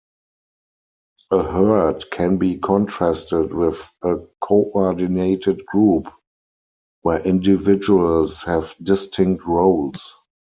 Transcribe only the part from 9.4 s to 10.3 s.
roles.